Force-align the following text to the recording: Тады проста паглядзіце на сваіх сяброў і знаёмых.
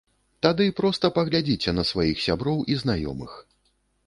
Тады 0.45 0.65
проста 0.79 1.11
паглядзіце 1.17 1.75
на 1.77 1.83
сваіх 1.91 2.17
сяброў 2.29 2.57
і 2.75 2.79
знаёмых. 2.83 3.39